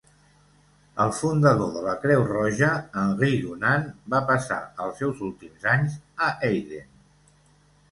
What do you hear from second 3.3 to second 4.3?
Dunant, va